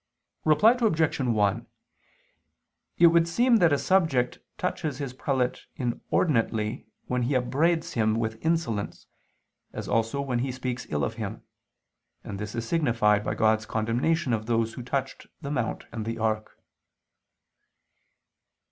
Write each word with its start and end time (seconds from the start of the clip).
Reply 0.45 0.71
Obj. 0.79 1.19
1: 1.19 1.67
It 2.97 3.05
would 3.05 3.27
seem 3.27 3.57
that 3.57 3.71
a 3.71 3.77
subject 3.77 4.39
touches 4.57 4.97
his 4.97 5.13
prelate 5.13 5.67
inordinately 5.75 6.87
when 7.05 7.21
he 7.21 7.35
upbraids 7.35 7.93
him 7.93 8.15
with 8.15 8.43
insolence, 8.43 9.05
as 9.73 9.87
also 9.87 10.19
when 10.19 10.39
he 10.39 10.51
speaks 10.51 10.87
ill 10.89 11.03
of 11.03 11.13
him: 11.21 11.43
and 12.23 12.39
this 12.39 12.55
is 12.55 12.67
signified 12.67 13.23
by 13.23 13.35
God's 13.35 13.67
condemnation 13.67 14.33
of 14.33 14.47
those 14.47 14.73
who 14.73 14.81
touched 14.81 15.27
the 15.39 15.51
mount 15.51 15.83
and 15.91 16.03
the 16.03 16.17
ark. 16.17 16.57